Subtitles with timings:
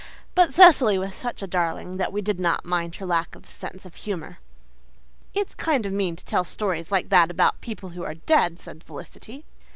[0.33, 3.47] But Cecily was such a darling that we did not mind her lack of a
[3.47, 4.39] sense of humour.
[5.35, 8.83] "It's kind of mean to tell stories like that about people who are dead," said
[8.83, 9.45] Felicity.